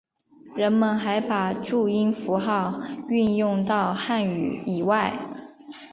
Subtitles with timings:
[0.55, 5.13] 人们还把注音符号运用到汉语以外。